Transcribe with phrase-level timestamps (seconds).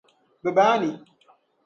[0.43, 0.91] Bɛ baa ni?